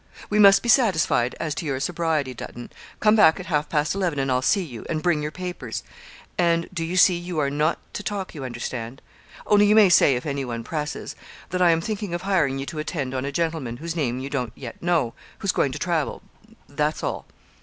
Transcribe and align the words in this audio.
'We 0.31 0.39
must 0.39 0.63
be 0.63 0.67
satisfied 0.69 1.35
as 1.39 1.53
to 1.53 1.63
your 1.67 1.79
sobriety, 1.79 2.33
Dutton. 2.33 2.71
Come 2.99 3.15
back 3.15 3.39
at 3.39 3.45
half 3.45 3.69
past 3.69 3.93
eleven 3.93 4.17
and 4.17 4.31
I'll 4.31 4.41
see 4.41 4.63
you, 4.63 4.83
and 4.89 5.03
bring 5.03 5.21
your 5.21 5.29
papers; 5.29 5.83
and, 6.39 6.67
do 6.73 6.83
you 6.83 6.97
see, 6.97 7.15
you 7.15 7.37
are 7.37 7.51
not 7.51 7.77
to 7.93 8.01
talk, 8.01 8.33
you 8.33 8.43
understand; 8.43 9.03
only 9.45 9.67
you 9.67 9.75
may 9.75 9.89
say, 9.89 10.15
if 10.15 10.25
anyone 10.25 10.63
presses, 10.63 11.15
that 11.51 11.61
I 11.61 11.69
am 11.69 11.81
thinking 11.81 12.15
of 12.15 12.23
hiring 12.23 12.57
you 12.57 12.65
to 12.65 12.79
attend 12.79 13.13
on 13.13 13.25
a 13.25 13.31
gentleman, 13.31 13.77
whose 13.77 13.95
name 13.95 14.17
you 14.17 14.31
don't 14.31 14.53
yet 14.55 14.81
know, 14.81 15.13
who's 15.37 15.51
going 15.51 15.71
to 15.71 15.77
travel. 15.77 16.23
That's 16.67 17.03
all.' 17.03 17.27